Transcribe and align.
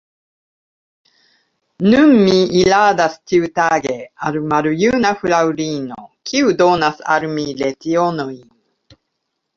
Nun 1.91 2.13
mi 2.21 2.37
iradas 2.61 3.19
ĉiutage 3.31 3.93
al 4.29 4.39
maljuna 4.55 5.13
fraŭlino, 5.23 6.01
kiu 6.31 6.57
donas 6.63 7.05
al 7.17 7.29
mi 7.37 7.45
lecionojn. 7.65 8.45